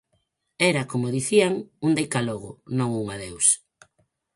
[0.71, 1.53] Era, como dicían,
[1.85, 3.47] un deica logo, non un adeus.